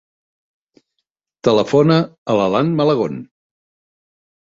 Telefona 1.49 2.01
a 2.35 2.41
l'Alan 2.41 2.75
Malagon. 2.83 3.25